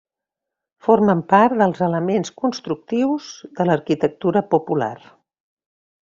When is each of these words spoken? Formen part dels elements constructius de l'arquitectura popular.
Formen 0.85 1.19
part 1.33 1.57
dels 1.59 1.83
elements 1.89 2.33
constructius 2.43 3.27
de 3.59 3.67
l'arquitectura 3.71 4.43
popular. 4.55 4.95